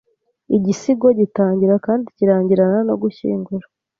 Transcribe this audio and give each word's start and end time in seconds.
Igisigo 0.55 1.07
gitangira 1.19 1.75
kandi 1.85 2.05
kirangirana 2.17 2.79
no 2.87 2.95
gushyingura 3.01 3.65